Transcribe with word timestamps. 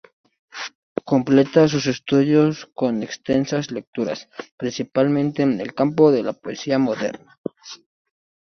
Complementa 1.05 1.67
sus 1.67 1.85
estudios 1.85 2.65
con 2.73 3.03
extensas 3.03 3.69
lecturas, 3.69 4.29
principalmente 4.57 5.43
en 5.43 5.61
el 5.61 5.75
campo 5.75 6.11
de 6.11 6.23
la 6.23 6.33
poesía 6.33 6.79
moderna. 6.79 7.37